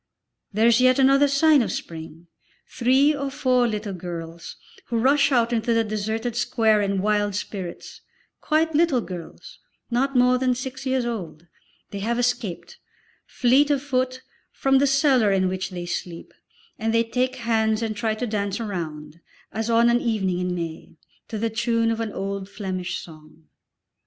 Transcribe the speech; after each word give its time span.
There 0.51 0.65
is 0.65 0.81
yet 0.81 0.97
another 0.97 1.27
sign 1.27 1.61
of 1.61 1.71
spring, 1.71 2.25
three 2.67 3.13
or 3.13 3.29
four 3.29 3.67
little 3.67 3.93
girls, 3.93 4.55
who 4.85 4.97
rush 4.97 5.31
out 5.31 5.53
into 5.53 5.75
the 5.75 5.83
deserted 5.83 6.35
square 6.35 6.81
in 6.81 7.03
wild 7.03 7.35
spirits, 7.35 8.01
quite 8.39 8.73
little 8.73 9.01
girls, 9.01 9.59
not 9.91 10.15
more 10.15 10.39
than 10.39 10.55
six 10.55 10.87
years 10.87 11.05
old; 11.05 11.45
they 11.91 11.99
have 11.99 12.17
escaped, 12.17 12.79
fleet 13.27 13.69
of 13.69 13.83
foot, 13.83 14.23
from 14.51 14.79
the 14.79 14.87
cellar 14.87 15.31
in 15.31 15.47
which 15.47 15.69
they 15.69 15.85
sleep, 15.85 16.33
and 16.79 16.95
they 16.95 17.03
take 17.03 17.35
hands 17.35 17.83
and 17.83 17.95
try 17.95 18.15
to 18.15 18.25
dance 18.25 18.59
a 18.59 18.63
round, 18.65 19.19
as 19.51 19.69
on 19.69 19.87
an 19.87 20.01
evening 20.01 20.39
in 20.39 20.55
May, 20.55 20.97
to 21.27 21.37
the 21.37 21.51
tune 21.51 21.91
of 21.91 21.99
an 21.99 22.11
old 22.11 22.49
Flemish 22.49 22.97
song. 22.97 23.43